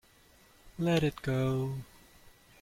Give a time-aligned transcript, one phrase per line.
[0.79, 1.75] Let it go.